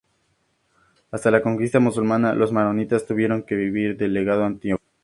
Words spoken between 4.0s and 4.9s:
legado antioqueño.